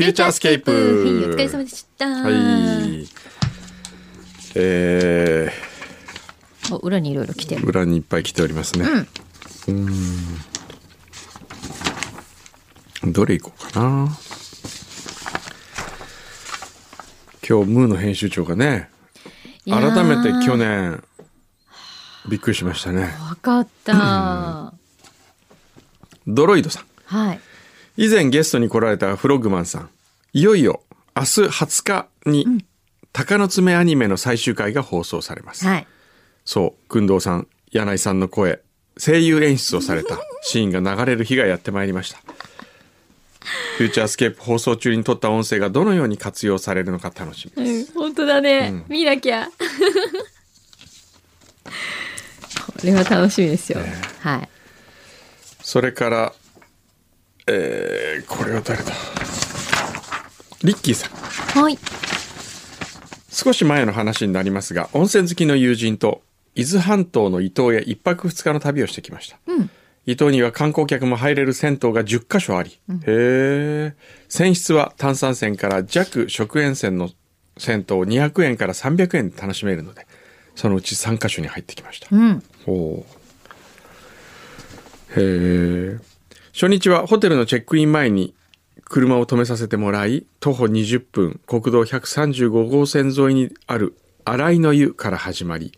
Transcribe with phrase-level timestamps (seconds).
[0.00, 2.08] フューチャースケープはいお疲れ様でした。
[2.08, 3.06] はい。
[4.54, 5.52] え
[6.72, 7.56] お裏にいろいろ来て。
[7.56, 8.86] 裏にいっぱい来ておりますね。
[8.86, 9.72] うー
[13.08, 13.12] ん。
[13.12, 14.08] どれいこうかな。
[17.46, 18.88] 今日ムーの編集長がね、
[19.66, 20.56] 改めて去。
[20.56, 21.04] 年
[22.26, 23.02] びっくりしましたね。
[23.28, 24.72] わかった。
[26.26, 26.84] ドロイドさん。
[27.04, 27.40] はい。
[28.00, 29.90] 以前ゲストに来られたフロッグマンさん。
[30.32, 30.80] いよいよ
[31.14, 32.64] 明日20日に
[33.12, 35.66] 鷹の爪アニメの最終回が放送されます。
[35.66, 35.86] はい。
[36.46, 38.62] そう、工藤さん、柳井さんの声、
[38.96, 42.20] 声優演出をされた シーンが流れる日がやってまいりました。
[43.76, 47.92] フューチャースケープ放送中に撮った音声がどのように活用されるのか楽しみです。
[47.92, 48.82] うん、本当だね。
[48.88, 49.46] 見なきゃ。
[52.64, 53.80] これは楽しみですよ。
[54.20, 54.48] はい。
[55.60, 56.32] それから、
[57.52, 58.92] えー、これは誰だ？
[60.62, 61.10] リッキーさん。
[61.62, 61.78] はい。
[63.28, 66.22] 少し前の話になりますが、温泉好きの友人と
[66.54, 69.38] 伊豆半島の伊東へ一泊二日の旅をしてきました。
[69.46, 69.70] うん。
[70.06, 73.94] 伊東には観光客も入れる銭湯が10カ所あり、へえ。
[74.28, 77.10] 泉質は炭酸泉から弱食塩泉の
[77.58, 80.06] 銭湯を200円から300円で楽しめるので、
[80.54, 82.08] そのうち3カ所に入ってきました。
[82.10, 82.42] うん。
[82.64, 83.04] ほ
[85.16, 85.20] う。
[85.20, 86.09] へえ。
[86.60, 88.34] 初日はホテルのチェックイン前に
[88.84, 95.72] 車を止めさせてもらい、徒歩20分、国道135号線沿いにある新井の湯から始まり、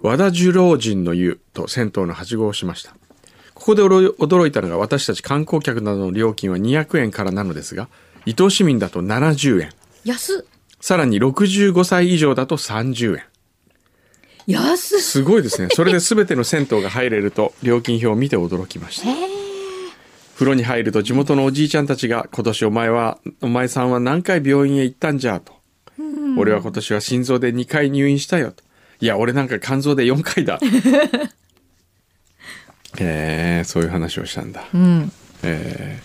[0.00, 2.96] 和田寿老人の湯と銭湯のはしごをしました。
[3.54, 7.88] ここで驚驚いたのが私たち観光客などの料金は200円からなのですが、
[8.24, 9.70] 伊東市民だと70円。
[10.02, 10.44] 安っ。
[10.80, 13.22] さらに65歳以上だと30円。
[14.48, 14.98] 安っ。
[14.98, 15.68] すごいですね。
[15.72, 19.45] それで全ての銭湯が入れると料金表を見て驚きました。
[20.36, 25.40] 風呂に入ると地元のおじいちゃんたちが今年お前は、お前さんは何回病院へ行ったんじゃ？
[25.40, 25.54] と。
[26.36, 28.62] 俺は今年は心臓で2回入院したよと。
[29.00, 30.60] いや、俺なんか肝臓で4回だ。
[33.00, 34.68] えー、そういう話をしたんだ。
[34.74, 35.10] うん。
[35.42, 35.98] え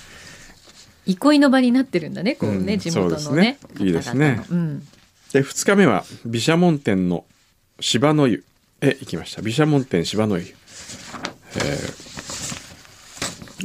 [1.05, 3.57] 憩いの場になってるんだね、こうね、うん地元そうでのね。
[3.75, 4.87] すねいいですねうん。
[5.31, 7.25] ーで、2日目は毘沙門天の
[7.81, 8.45] 芝の湯
[8.81, 9.41] へ行きました。
[9.41, 10.45] 毘沙門天芝の湯。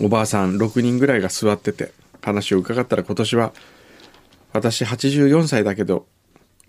[0.00, 1.92] おばあさん6人ぐらいが座ってて
[2.22, 3.52] 話を伺ったら今年は
[4.52, 6.06] 私84歳だけど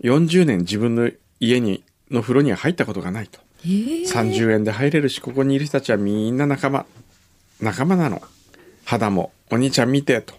[0.02, 3.40] 40年自分の家にの風呂には入ったことがないと。
[3.64, 3.68] え。
[3.68, 6.86] ー30円で入れるしここにいる人たちはみんな仲間
[7.60, 8.22] 仲間なの。
[8.84, 10.34] 肌もお兄ちゃん見てと。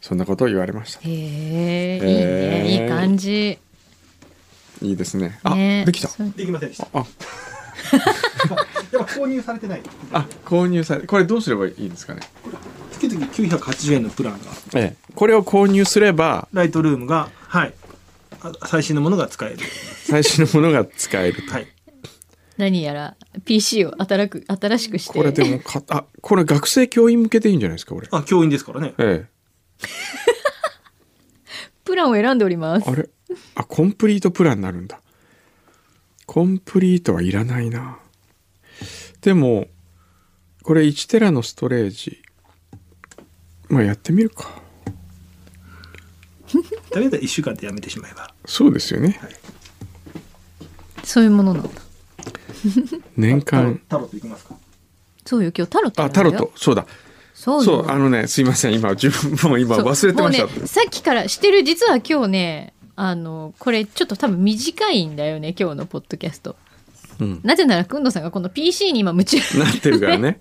[0.00, 1.00] そんなことを言われました。
[1.02, 3.58] へえ、いいへーね、いい感じ。
[4.82, 5.38] いいですね。
[5.42, 5.84] あね。
[5.84, 6.08] できた。
[6.36, 6.88] できませんでした。
[6.92, 7.04] あ
[8.92, 9.82] やっぱ購入されてない。
[10.12, 12.20] あ購入されこれどうすればいいんですかね？
[12.92, 14.38] 月々980円のプランが、
[14.74, 17.74] ええこれを購入すればライトルームが、はい。
[18.42, 19.58] あ最新のものが使える。
[20.04, 21.66] 最新のものが使えるとはい。
[22.56, 25.12] 何やら PC を新く新しくして。
[25.18, 28.08] これでも かあこれ学生教員向けでいいんじゃないですかこれ？
[28.10, 28.94] あ、教員ですからね。
[28.98, 29.26] え
[31.84, 32.96] プランを選んでおりますえあ。
[32.96, 33.08] れ？
[33.54, 35.00] あコンプリートプランになるんだ
[36.26, 37.98] コンプリートはいらないな
[39.20, 39.68] でも
[40.62, 42.22] これ1テラのストレージ。
[43.68, 44.60] まあやってみるか。
[46.90, 48.34] とりあえず1週間でやめてしまえば。
[48.44, 49.20] そうですよね。
[51.04, 51.70] そういうものなんだ。
[53.16, 53.80] 年間。
[53.88, 54.56] タロットいきますか。
[55.24, 56.52] そうよ、今日タロットあタロット。
[56.56, 56.86] そうだ。
[57.34, 57.64] そうよ。
[57.64, 58.74] そうあのねすいません。
[58.74, 59.84] 今自分も今そう。
[59.84, 60.46] 忘れてました。
[60.46, 66.56] ね、さっきからしてる実は今日ね、あの、これちょっと多分短いんだよね、今日のポッドキャスト。
[67.20, 69.38] うんなぜなら、くんどさんがこの PC に今夢中。
[69.58, 70.40] なってるからね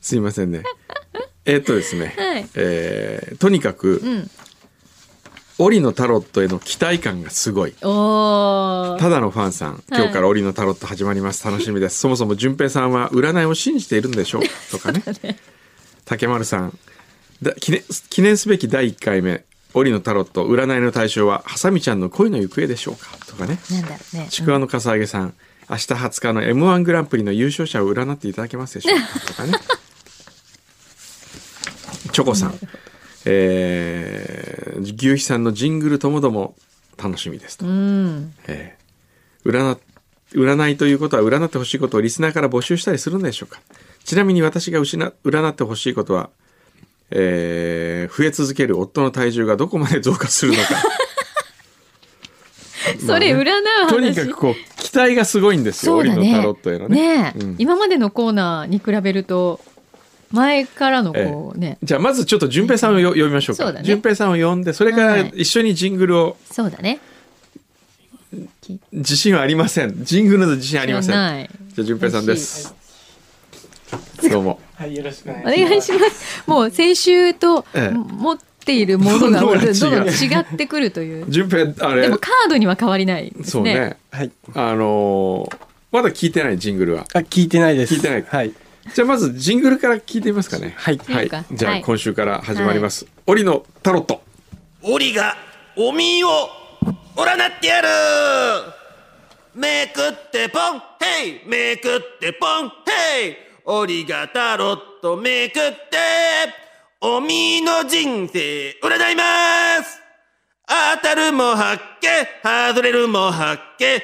[0.00, 0.62] すいませんね
[1.44, 4.30] えーっとですね、はいえーとにかくうん。
[5.60, 7.72] オリのタロットへの期待感がすごい。
[7.72, 7.86] た
[9.10, 11.44] だのファンさん、今日からオリのタロット始まります。
[11.44, 11.98] 楽しみです。
[12.00, 14.42] そもそも淳平さんは占いを信じているんでしょう？
[14.42, 15.02] か とかね。
[16.04, 16.78] 竹丸さん
[17.42, 19.44] だ記念、記念すべき第1回目、
[19.74, 23.18] オリのタロット、占いの対象は、ハサミちゃんの恋の行方でしょうか？
[23.26, 23.58] とかね。
[23.72, 24.26] なんだろうね。
[24.30, 25.34] ちくわのかさあげさん、
[25.70, 29.20] 明日20日の M1 グランプリの優勝者を占っていただけますでしょうか？
[29.26, 29.52] とかね。
[32.12, 32.58] チョコさん、
[33.26, 36.56] えー、牛肥さんのジングルともども
[36.96, 37.66] 楽しみですと。
[37.66, 38.34] うん。
[38.46, 38.78] えー
[39.48, 39.78] 占
[40.34, 43.60] 占いということは占ってほしいことをリスナーから募集したりするんでしょうか？
[44.04, 46.28] ちなみに私が失占ってほしいことは、
[47.10, 50.68] えー増え続ける夫の体重がどこまで増加するのか
[53.06, 53.44] それ占う
[53.86, 53.88] 話。
[53.90, 54.54] とにかくこう
[54.88, 59.60] 期待がすごいんですよ、ね、タロットへのね、ねうん、今までのコーナーに比べると
[60.30, 61.84] 前からのこうね、え。
[61.84, 63.72] ー、じゃあまずちょっと順平さんをよ、呼びましょうか。
[63.82, 67.00] 順、ね、平さんを呼んでそれから一緒にジングルを、はい、そうだね。
[68.92, 70.04] 自信はありません。
[70.04, 71.12] ジングルの自信ありません。
[71.12, 71.48] じゃ
[71.80, 72.74] あ順平さんです。
[74.30, 74.60] どうも。
[74.74, 75.64] はいよろしくお願いします。
[75.64, 76.50] お願いします。
[76.50, 78.38] もう先週と、ええ、も
[78.68, 81.24] ているものがどんどん違ってくるという。
[81.30, 82.02] 順平あれ。
[82.02, 83.44] でもカードには変わりないですね。
[83.46, 85.56] そうね、はい、あのー、
[85.90, 87.06] まだ聞いてないジングルは？
[87.14, 87.94] あ聞いてないです。
[87.94, 88.52] 聞いてない、はい、
[88.94, 90.74] じゃあまずジングルから聞いてみますかね。
[90.76, 94.22] はい、はい、じゃあ今週から始まります「オ、は、リ、のタロット」
[94.84, 95.36] 「オリが
[95.76, 96.28] おみを
[97.16, 97.88] 占ってやる!」
[99.56, 100.82] めくってポン。
[101.00, 101.48] ヘイ。
[101.48, 102.68] めくってポン。
[102.86, 103.36] ヘイ。
[103.64, 106.67] オリがタロットめくって。
[107.00, 110.00] おみの人生、占います。
[110.66, 112.26] 当たるも発見、
[112.72, 114.02] 外れるも発見。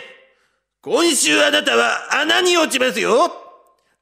[0.81, 3.32] 今週あなたは穴に落ちますよ。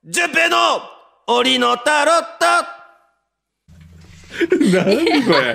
[0.04, 0.82] 順平の
[1.26, 2.46] 檻のタロット。
[4.76, 5.54] 何これ。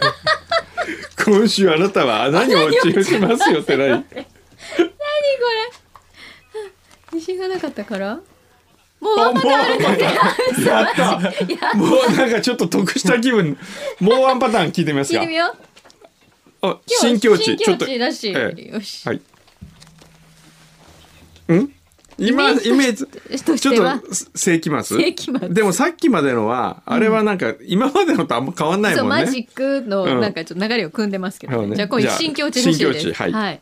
[1.24, 3.90] 今週あなたは穴に落ちますよって何？
[3.90, 4.28] 何これ。
[7.14, 8.20] 自信がなかったから？
[9.00, 10.04] もうワンパターンあるんだって。
[10.66, 11.78] やった。
[11.78, 13.58] もうなんかちょっと得した気分。
[14.00, 15.20] もうワンパターン聞いてみますか。
[15.20, 15.56] 聞いてみよ
[16.62, 16.68] う。
[16.68, 17.56] あ新境地。
[17.58, 18.34] ちょっとし、よし。
[19.06, 19.22] はい。
[21.54, 21.72] ん？
[22.18, 23.06] 今イメージ
[23.56, 29.10] ちょっと世紀末でもさっきまでのは、あれはなんか今までのとあんま変わんないもんね。
[29.10, 33.62] マジックのなんかちょっと流れを組んでますけど、じゃあ今新境地新境地、はい。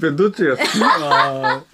[0.00, 0.68] ペイどっちが好き？
[0.82, 1.64] あ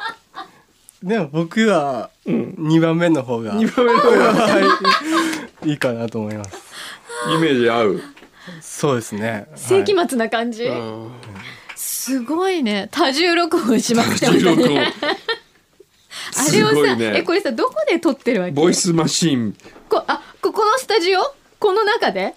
[1.02, 1.08] ー。
[1.08, 4.32] でも僕は2番目の方が、2番目の方が。
[4.34, 4.60] は
[5.64, 6.50] いいいかなと思います。
[7.34, 8.02] イメージ合う？
[8.60, 9.46] そうですね。
[9.54, 10.68] 世紀末な感じ、
[11.76, 12.88] すごいね。
[12.90, 14.88] 多重録音しまくってました16ね音。
[16.36, 17.18] あれをさ、ね。
[17.18, 18.52] えこれさどこで撮ってるわけ？
[18.52, 19.54] ボイスマシン。
[19.88, 21.20] こあここのスタジオ？
[21.58, 22.34] この中で？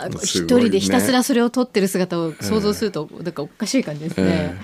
[0.00, 4.56] はあ一人でひたすらそれを撮ってる姿を想像すると、なんかおかしい感じですね、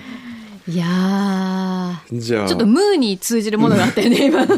[0.67, 2.19] いやー。
[2.19, 2.47] じゃあ。
[2.47, 4.45] ちょっとムーに通じるものがあったよね今。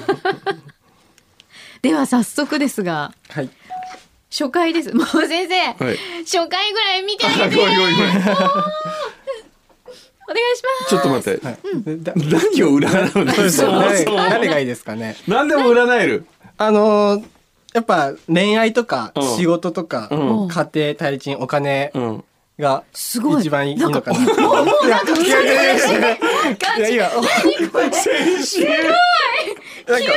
[1.81, 3.50] では早速ですがはい。
[4.31, 4.94] 初回です。
[4.94, 5.56] もう先生、
[5.86, 5.98] はい。
[6.24, 7.62] 初回ぐらい見てあげて。
[7.62, 7.74] お願
[10.38, 10.90] いします。
[10.90, 11.58] ちょっと待って、はい。
[11.84, 13.34] でだ何を占うの？
[13.34, 14.16] そうですよ誰そう。
[14.16, 15.16] 誰がいいですかね？
[15.28, 16.25] 何でも占える。
[16.58, 17.25] あのー
[17.74, 19.24] やっぱ恋愛とかうん。
[19.38, 20.48] 仕事とか、うん。
[20.48, 22.24] 家庭対立お金うん。
[22.60, 23.42] がすごい。
[23.42, 24.19] 一番いいのかな。
[24.19, 26.10] なんかもうもうなんかいやいやいやいやいや
[26.77, 26.95] いやい。
[26.98, 27.10] や
[27.94, 28.66] 先週。
[28.66, 30.12] なんか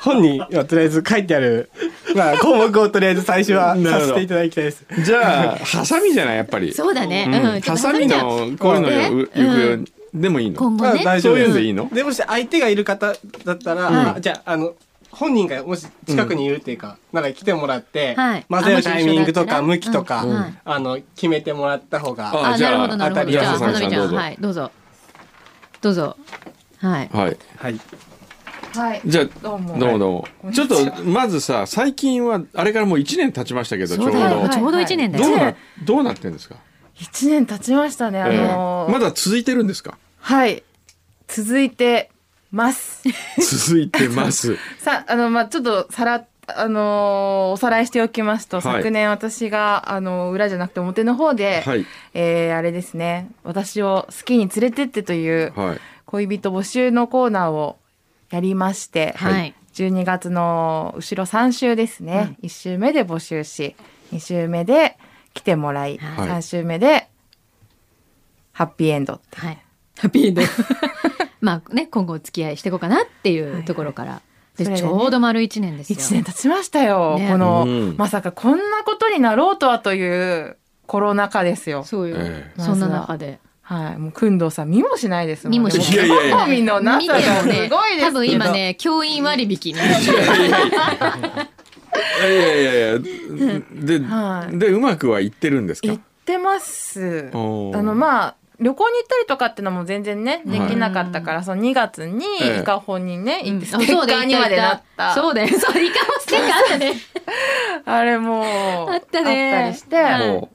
[0.00, 1.68] 本にはとりあえず書いてある、
[2.14, 4.86] まあ、項目をとりあえず最初はさせていただきたいです。
[5.04, 6.36] じゃあハサミじゃない？
[6.36, 6.72] やっぱり。
[6.72, 7.60] そうだね、ううん。
[7.60, 9.10] ハサミのこういうのね。
[9.10, 10.70] よ行方でもいいの？
[10.70, 11.46] まあ今後ね、そう大丈夫です。
[11.46, 11.88] いうんでいいの？
[11.92, 14.06] でもし相手がいる方だったら、はい。
[14.16, 14.74] あじゃあ、あの、
[15.10, 18.46] 本人がもし近くにいるっていうか、なんか来てもらって、はい。
[18.48, 20.34] 混ぜるタイミングとかあ向きとか、うん。
[20.34, 23.30] はいあの、決めてもらった方が、ああじゃあなるほどなるほど。
[23.30, 23.90] じゃあ当たり花やすさん。
[23.90, 24.16] どうぞ。
[24.16, 24.70] はいどうぞ。
[25.82, 26.16] どうぞ。
[26.78, 27.10] はい。
[27.12, 27.36] はい。
[27.56, 27.80] はい。
[28.76, 29.02] はい。
[29.06, 29.78] じゃあどうも。
[29.78, 30.52] どうもどうも。
[30.52, 36.56] ちょっとまずさ最近はあれからもう1年経ちましたけどちょうどそうだよ、はいちょうど一年だよ、どうなはいどうなってんですか？
[36.98, 38.20] 一年経ちましたね。
[38.22, 38.36] あえ。
[38.36, 38.90] のー。
[38.90, 39.98] えまだ続いてるんですか？
[40.20, 40.62] はい。
[41.28, 42.10] 続いて
[42.52, 43.02] ます。
[43.66, 44.56] 続いてます。
[44.78, 48.76] さ、あの、まあ、ちょっとさら、あのーおさらいしておきますと、はい。
[48.82, 51.86] 昨年私が、あの裏じゃなくて表の方で、はい。
[52.14, 55.80] えーあれですね、私をスキーに連れてってというはい。
[56.06, 57.78] 恋人募集のコーナーを
[58.30, 59.54] やりまして、はい。
[59.74, 63.74] 12月の後ろ3週ですね、1週目で募集し
[64.12, 64.96] 2週目で
[65.34, 66.28] 来てもらい、はい。
[66.28, 67.08] 3週目で
[68.52, 69.36] ハッピーエンドって。
[69.36, 69.58] はい。
[69.98, 70.42] ハッピーエンド。
[71.42, 74.22] まあね今後お付き合いしていこうかなっていうところから、
[74.56, 75.98] でそれでねちょうど丸一年ですよ。
[75.98, 77.28] 1年経ちましたよ、ね。
[77.28, 77.96] この、うん。
[77.98, 81.84] まさかこんなことになろうとはというコロナ禍ですよ。
[81.84, 82.62] そうよ、ええ。
[82.62, 83.40] そんな中で。
[83.60, 83.98] はい。
[83.98, 85.52] もう工藤さん見もしないですもん。
[85.52, 86.08] 見もしない。
[86.30, 88.06] 興味のな見さがすごいですけど。
[88.06, 89.80] 多分今ね教員割引に
[92.20, 94.58] いやいやいやいやで、はい。
[94.58, 95.88] でうまくはいってるんですか？
[95.88, 97.30] 言ってます。
[97.32, 102.60] あのまあ旅行に行ったりとかってのも全然ねできなかったから、その2月にええ。
[102.60, 105.48] 伊香保にね、行ってスあテッカーにまでなった、そうだよ。
[105.48, 106.94] そう、イカもステッカーあったね。
[107.84, 108.44] あれも
[108.90, 109.54] あったね。
[109.54, 110.28] あったりして、はい。
[110.28, 110.50] も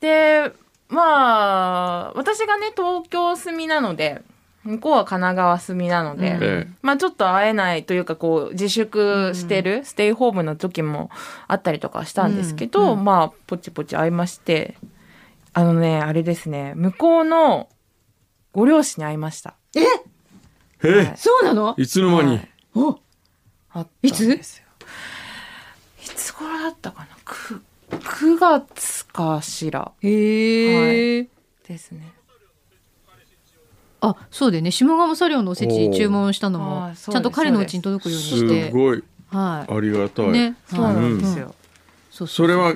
[0.00, 0.52] で
[0.88, 4.20] まあ私がね東京住みなので
[4.64, 6.42] 向こうは神奈川住みなので、うん。
[6.42, 11.10] えまあちょっと会えないというかこう自粛してる、ステイホームの時も
[11.48, 12.98] あったりとかしたんですけど、うん。
[12.98, 13.04] うん。
[13.04, 14.76] まあポチポチ会いまして
[15.52, 17.68] あのねあれですね向こうの
[18.52, 19.54] ご両親に会いました。
[19.74, 19.80] え？
[20.84, 21.14] え？
[21.16, 21.74] そうなの？
[21.78, 22.48] いつの間に、はい。
[22.74, 22.98] お。
[23.74, 24.34] あったんですよ。
[26.02, 26.32] いつ？
[26.32, 29.92] 頃だったかな？9, 9月かしら。
[30.02, 31.28] へえ。
[31.66, 32.12] ですね。
[34.02, 34.70] あ、そうだよね。
[34.70, 38.70] 下鴨サリオのおせち注文したのおも、ーちゃんと彼のうちに届くようにすして。
[38.70, 40.32] ごいはありがたい、い。
[40.32, 40.56] ね。
[40.66, 41.54] そうなはいんですよ。
[42.10, 42.74] そうそれは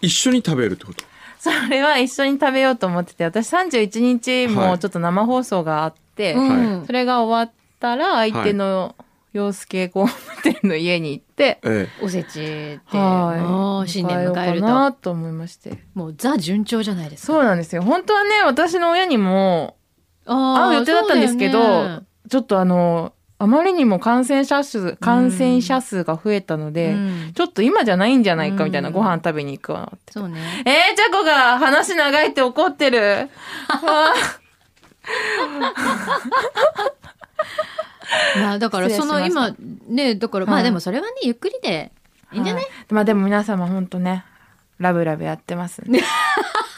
[0.00, 1.04] 一緒に食べるってこと？
[1.38, 6.40] それは一緒に食べようと思ってて私31日はいもちょっと生放送があって、う
[6.82, 8.94] んそれが終わったら相手の
[9.32, 14.60] 洋介工務店の家に行って、えおせちで、はい新年迎える。
[14.60, 17.32] なと思いましてもうザ順調じゃないですか。
[17.32, 19.79] そうなんですよ本当はね私の親にもあ
[20.24, 22.00] 会う予定だったんですけど、ね
[22.30, 30.12] ちょっとあのあまりにも感染者数感染者数が増えたので、うんちょっと今じゃないんじゃないかみたいな、うんご飯食べに行くわって。
[30.12, 30.38] そうね。
[30.64, 33.30] えー、ちゃこが話長いって怒ってる。
[33.68, 34.14] あ
[38.36, 39.56] まあだからその今
[39.88, 41.92] ねだからまはいあでもそれはねゆっくりで
[42.32, 44.24] いいんじゃない、はいまあでも皆様本当ね、
[44.78, 46.02] ラブラブやってますんで。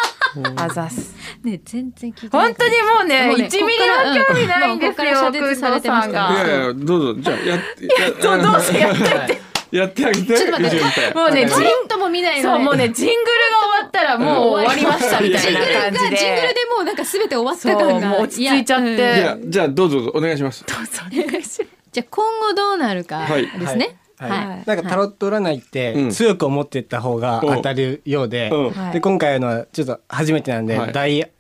[0.57, 1.15] あざっす。
[1.45, 5.33] ね全然聞いてない本当にもうね、もうね1ミリも興味ないんですよ、うん。
[5.33, 5.91] こされてい。
[5.91, 6.13] やい
[6.67, 7.21] やどうぞ。
[7.21, 9.43] じゃあ やってやどうどうせやっといて。
[9.73, 10.37] やってあげて。
[10.37, 11.15] ちょっと待って。
[11.15, 13.25] もうね、ジンちょっとも見ないそう、もうね、ジングルが
[13.73, 16.17] 終わったらもう終わりましたみたいな感じで。
[16.17, 18.09] ジングルでもうなんか全て終わった感が。
[18.09, 18.95] もう落ち着いちゃって。
[18.95, 20.65] いやじゃあどうぞどうぞお願いします。
[20.67, 21.65] どうぞお願いします。
[21.91, 23.65] じゃあ今後どうなるかはいですね。
[23.67, 23.79] はい。
[23.79, 26.11] はいなんかタロット占いってうん。
[26.11, 28.71] 強く思っていった方が当たるようで、うん。
[28.71, 28.93] はい。
[28.93, 30.93] で今回のはちょっと初めてなんで、はい。
[30.93, 31.31] 大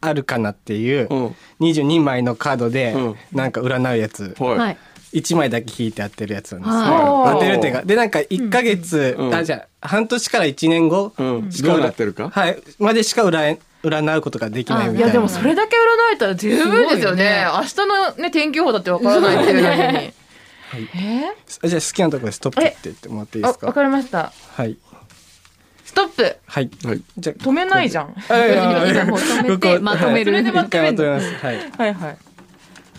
[0.00, 1.36] アルカナっていううん。
[1.60, 3.14] 22枚のカードでうん。
[3.32, 4.34] なんか占うやつ。
[4.38, 4.78] はい、はい。
[5.12, 7.34] 1枚だけ引いて当てるやつなんですよ、はい。
[7.34, 11.50] 当てるっていうかでなんか1ヶ月、うんあじゃあ半年から1年後、うん。
[11.50, 12.28] しかどうなってるか？
[12.28, 12.58] はい。
[12.78, 15.00] までしか占い占うことができないみたいな。
[15.00, 17.46] いやでもそれだけ占えたら十分ですよね。
[17.54, 20.12] 明日のね天気予報だってわからないっていうのに。
[20.94, 21.24] え
[21.64, 23.66] あじゃあ好きなところでストップって言ってもらっていいですか？
[23.66, 24.32] わかりました。
[24.54, 24.76] はい。
[25.84, 26.36] ストップ？
[26.46, 26.70] はい。
[26.84, 27.02] はい。
[27.18, 28.08] じゃあ止めないじゃん。
[28.28, 30.32] 止めてまとめる。
[30.32, 30.42] はい。
[30.42, 31.34] それでまとめます。
[31.34, 31.70] はい。
[31.78, 32.18] はいはい。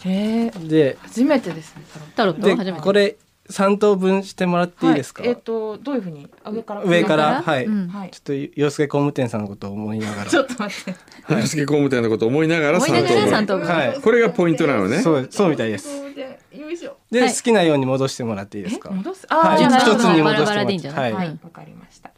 [0.06, 1.84] えー、で初めてですね。
[2.16, 2.48] タロット。
[2.48, 2.82] で初めて。
[2.82, 3.16] これ
[3.50, 6.30] 3等分してもらっていいですか、はい、えっ、とどういうふうに？
[6.46, 6.84] 上から？
[6.84, 7.42] 上から？
[7.42, 7.88] はい、うん。
[7.88, 8.12] はい。
[8.12, 10.30] ちょっと洋介工務店さんのことを思いながら。
[10.32, 10.96] ちょっと待って。
[11.30, 14.01] 洋介工務店のことを思いながら三等分三等分はい。
[14.01, 15.01] これがポイントなのね。
[15.01, 15.88] そうそうみたいです。
[16.13, 16.98] でよいしょ。
[17.10, 17.34] で、はい。
[17.34, 18.89] 好きなように戻してもらっていいですか？
[18.92, 18.96] え？
[18.96, 19.25] 戻す？
[19.30, 19.56] あはい。
[19.56, 20.34] ーじゃあ一つに戻してもらって。
[20.34, 21.13] バラバラでいいんじゃない？
[21.13, 21.27] はい。
[21.27, 21.39] はい。
[21.44, 22.12] わかりました。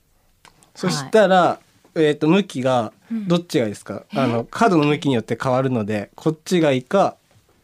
[0.76, 1.60] そしたら、
[1.96, 7.18] えっ、と向きがどっちがいいですか、あのカードの向きによって変わるのでこっちがいいか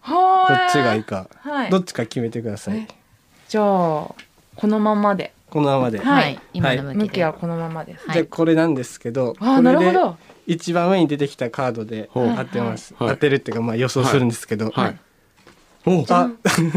[0.05, 1.69] こはっちがいいか、はい。
[1.69, 2.77] どっちか決めてください。
[2.79, 2.87] え？
[3.55, 4.15] じゃあこ
[4.63, 5.31] のままで。
[5.49, 6.23] このままで、はい。
[6.23, 6.39] はい。
[6.51, 7.03] 今の向きで。
[7.05, 8.05] 向きはこのままです。
[8.05, 8.13] はい。
[8.15, 10.17] じゃあこれなんですけど、あーなるほこれでど。
[10.45, 12.33] 一番上に出てきたカードでほう。
[12.35, 13.09] 当てます、はい。
[13.11, 14.99] 当てるっていうかまあ予想するんですけど、はい。
[15.85, 16.29] おあ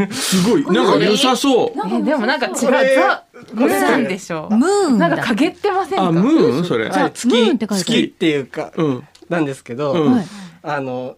[0.09, 0.63] すごい。
[0.67, 1.71] なんか良さそう。
[1.97, 2.53] えでもなんか違う。
[2.55, 3.25] これザ
[3.57, 4.55] これなんでしょう。
[4.55, 6.07] ムーンだなんか陰ってませんか？
[6.07, 6.87] あムーンそれ。
[6.87, 7.83] はい、ムーン月って書いてある。
[7.83, 9.07] 月っていうか、うん。
[9.27, 10.13] なんですけど、うん。
[10.13, 10.25] はい
[10.63, 11.17] あの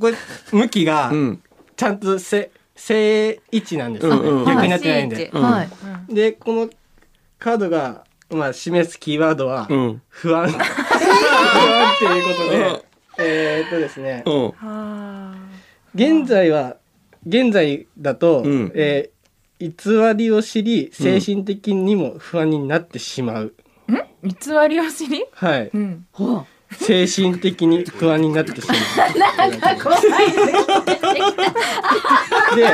[0.00, 0.14] これ
[0.52, 1.42] 向きがうん。
[1.76, 4.44] ちゃんと正正位置なんですよ、うんうん。
[4.46, 5.62] 逆になってないんで、うんは
[6.08, 6.14] い。
[6.14, 6.70] でこの
[7.38, 10.02] カードが、まあ、示すキーワードはうん。
[10.08, 10.48] 不安。
[10.50, 10.60] 不安
[11.94, 12.80] っていうことで、うん。
[13.18, 14.52] えーっとですねうん。
[14.60, 15.34] あ。
[15.94, 16.76] 現在は
[17.26, 18.72] 現在だと、うん。
[18.74, 19.14] えー
[19.60, 19.70] 偽
[20.16, 25.24] りを知り精神的にも不安になってしまう、ー偽りを知り？
[25.32, 25.70] はい。
[25.72, 26.06] うん。
[26.12, 26.44] ほ
[26.78, 28.78] 精神的に不安になってしまう
[32.56, 32.66] で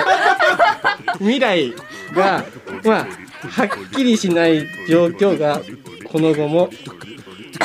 [1.18, 1.72] 未来
[2.12, 2.44] が
[2.84, 3.06] まあ
[3.48, 5.60] はっきりしない状況が
[6.04, 6.70] この後も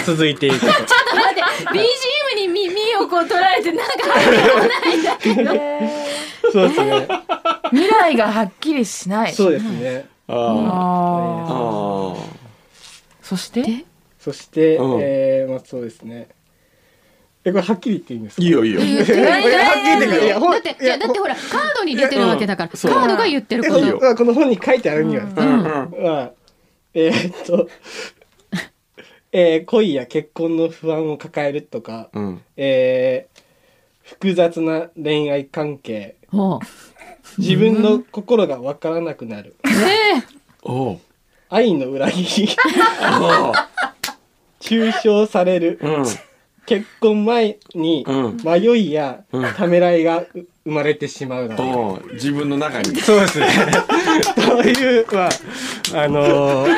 [0.06, 5.52] 続いていくとう待って BGM に耳をこう取られてなんか入ってこないんだけど
[6.52, 7.08] そうですね
[7.72, 9.34] 未来がはっきりしない。
[9.34, 12.18] そうですねあーあああ。
[13.22, 13.86] そして。
[14.26, 15.00] そして、うん。
[15.02, 16.28] えーまあそうですね。
[17.44, 18.42] えこれはっきり言っていいんですか？
[18.42, 18.82] ーいいよいいよ。
[18.82, 19.54] いこれはっきり
[19.86, 25.64] 言ってくれいやだっていやだってほらカードに出てるわけだからカそうードが言ってることまあこの本に書いてあるには、うんうん
[26.04, 26.32] まあ
[26.96, 27.70] えーっと、
[29.32, 33.42] えー恋や結婚の不安を抱えるとか、うんえー
[34.02, 36.16] 複雑な恋愛関係
[37.40, 39.56] 自分の心がわからなくなる
[40.64, 41.00] おう
[41.50, 42.56] 愛の裏切り
[44.66, 45.80] 抽象される。
[45.82, 46.06] うん。
[46.66, 48.38] 結婚前にうん。
[48.44, 49.54] 迷いやうん。
[49.54, 53.00] ためらいが生まれてしまうなおう自分の中に。
[53.02, 53.48] そうですね。
[54.48, 55.30] というまあ
[56.04, 56.76] あのー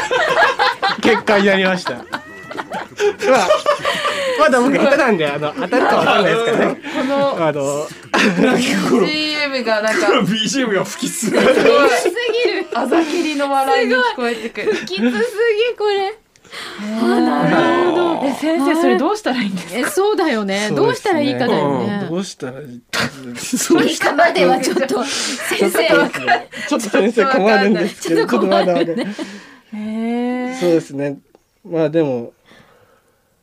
[1.01, 1.94] 結果になりました。
[1.94, 2.03] まあ
[4.39, 6.82] まだ僕下手なんであの当たるかわかんないですからね。
[6.98, 7.88] このあの
[8.58, 11.39] CM がなんか BGM が吹きする。
[11.39, 11.51] すご
[11.86, 11.89] い。
[11.89, 12.10] す
[12.46, 14.74] ぎるあざきりの笑いに聞こえてくる。
[14.86, 15.01] きつすぎ
[15.77, 16.13] これ
[16.82, 18.25] なるほど。
[18.25, 19.77] え先生それどうしたらいいんですか？
[19.77, 20.72] えそうだよね。
[20.72, 22.08] どうしたらいいかだよね。
[22.10, 28.94] どうしたらいいいいかまではちょっと先生ちょっと先生困るんですけどちょっと困るまだまだ。
[29.74, 31.20] へそうですね。
[31.63, 32.34] まあでも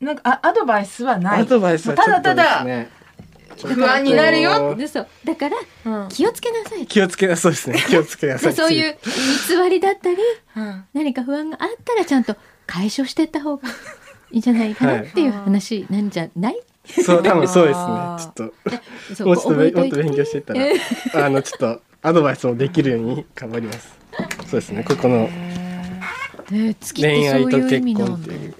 [0.00, 1.42] なんかあアドバイスはない。
[1.42, 2.90] アドバイスはちょっとですね。
[3.56, 5.06] 不安になるよ、でそう。
[5.25, 6.84] だからうん気をつけなさい。
[6.87, 7.78] 気をつけなそうですね。
[7.88, 8.52] 気をつけなさい。
[8.52, 8.99] そういう
[9.49, 10.16] 偽りだったり
[10.56, 10.84] うん。
[10.92, 13.68] 何か不安があったらちゃんと解消していった方が
[14.30, 17.87] いいんじゃないかなっていう話なんじゃない、そう多分そうですね。
[18.18, 19.25] ちょっと。
[19.25, 20.75] もうちょっともっと勉強してたえ。
[21.14, 23.97] らあのちょっとアドバイスもできるように頑張ります。
[24.47, 24.85] そうですね。
[24.85, 25.28] ここの
[26.97, 28.54] 恋愛と結婚っていう。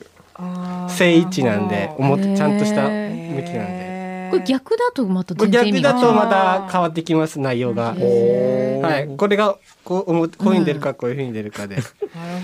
[0.89, 3.84] 正位置なんでちゃんとした向きへなんで
[4.35, 5.97] これ逆だとまた全然意味が違う。
[5.97, 7.95] 逆だとまた変わってきます内容が。
[7.97, 9.09] へはい。
[9.17, 11.77] これがこう思こういうふうに出るかこういうふうに出るかで。
[11.77, 11.87] なる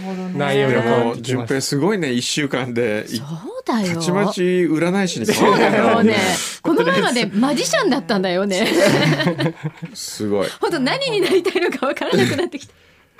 [0.04, 0.32] ほどね。
[0.32, 1.48] で内容が変わってきます。
[1.48, 3.26] 平すごいね一週間でいそう
[3.66, 6.16] だよたちまち占い師に変そうわったよだよね。
[6.62, 8.66] この前までマジシャンだったんだよね。
[9.94, 10.48] すごい。
[10.60, 12.72] 本当何になりたいのかわからなくなってきた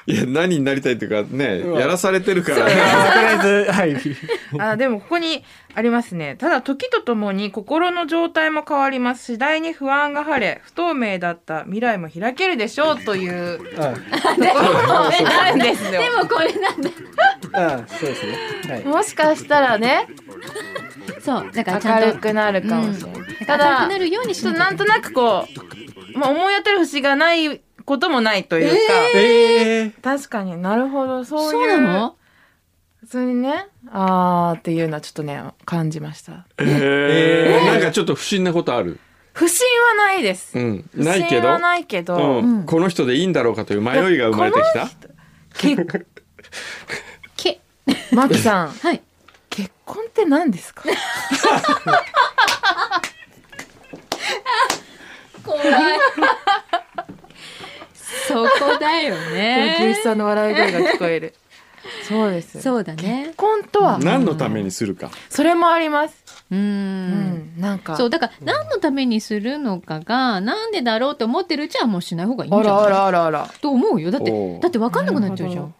[0.06, 2.62] いや何になりたいっていうかねやらされてるから。
[2.62, 3.96] とりあえずはい。
[4.58, 6.36] あでもここにありますね。
[6.36, 13.88] ただ時とともに心の状態も変わります次第に不安が晴れ不透明だった未来も開けるでしょうというとこ
[14.86, 15.90] ろなんですよ。
[16.00, 16.90] でもこれなんだ。
[17.52, 18.38] ああそうですね。
[18.68, 18.84] はい。
[18.84, 20.06] もしかしたらね。
[21.20, 24.62] そうだからちゃんと明るくなるかもしれない、た明るだくなるようにしちょといて。
[24.62, 25.46] っとなんとなくこ
[26.14, 28.76] う、まあ、思い当たる節がないこともないというか、
[29.16, 30.56] ええ確かに。
[30.56, 31.24] なるほど。
[31.24, 31.50] そういう。
[31.50, 32.16] そうなの？
[33.00, 36.46] 普通にねあーっていうのはちょっとね感じました。
[36.58, 37.66] えー。
[37.66, 39.00] なんかちょっと不審なことある？
[39.32, 39.66] 不審
[39.98, 40.88] はないです、うん。
[40.94, 41.40] ないけど？
[41.40, 42.64] 不審はないけど、うん。
[42.64, 44.88] この人でいいんだろうかという迷いが生まれてきた？
[45.58, 45.76] け。
[47.36, 47.60] け。
[48.12, 48.68] マキさん。
[48.86, 49.02] はい。
[49.48, 50.84] 結婚って何ですか？
[55.42, 55.66] 怖い
[58.32, 61.34] そこだよ牛ね さんの笑い声が聞こえる。
[62.06, 62.60] そうです。
[62.60, 63.24] そうだね。
[63.26, 63.98] 結婚とは？
[63.98, 65.10] 何のためにするか。
[65.30, 66.14] それもあります。
[66.50, 66.58] ううん。
[66.58, 67.96] んなんか。
[67.96, 72.90] そうだから何のためにするのかがなんでだろうと思ってるうちはもうしない方がいいんあらあじゃない？
[72.92, 74.10] らあらあらと思うよ。
[74.10, 75.74] だってだって分かんなくなっちゃうじゃん。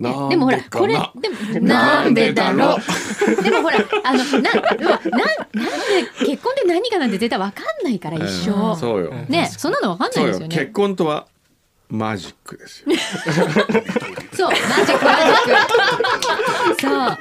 [0.00, 3.42] でもほらこれかでもなんでだろう？
[3.42, 5.40] でもほらあのなうわななん
[6.20, 8.54] で結婚って何かなんて絶対分かんないから一うん。
[8.54, 9.10] 生そうよ。
[9.28, 10.66] ねそんなの分かんないですよね。
[10.66, 11.26] 婚とは
[11.90, 12.96] マジックですよ。
[14.34, 15.04] そうマジック。
[15.04, 15.56] マジッ
[16.76, 17.18] クそう。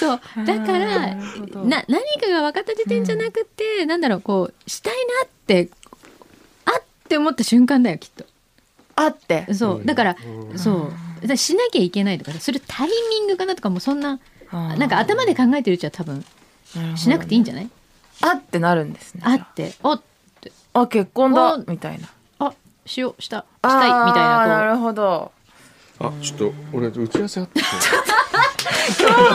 [0.00, 5.68] そうだからな何かが分かった時点じゃなくて、なんだろうこうしたいなって
[6.64, 8.24] あって思った瞬間だよきっと。
[8.96, 9.46] あって。
[9.54, 9.84] そう。
[9.84, 10.16] だから、
[10.56, 10.90] そう。
[11.20, 14.18] だからしなきゃいけないとかそれタイミングかなとかもそんな
[14.50, 16.24] なんか頭で考えてるうちは多分
[16.96, 17.70] しなくていいんじゃない？
[18.22, 19.34] あってなるんですねあ。
[19.34, 19.98] ってお
[20.74, 21.54] あ結婚だ。
[21.54, 22.08] おみたいな。
[22.38, 22.52] あ
[22.86, 23.38] しようした。
[23.40, 25.32] したいみたいななるほど。
[25.98, 27.66] あちょっと俺打ち合わせあって興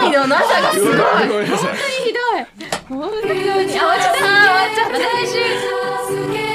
[0.02, 0.96] 味のなさがすごい。
[0.96, 1.70] ごめんなさい。
[1.70, 3.00] こうひどい。
[3.00, 4.34] 本当にあ終わっちゃった終わ
[4.72, 6.47] っちゃった